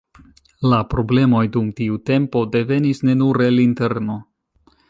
[0.71, 4.21] La problemoj dum tiu tempo devenis ne nur el interno.